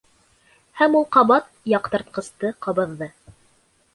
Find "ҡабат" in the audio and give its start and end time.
1.15-1.51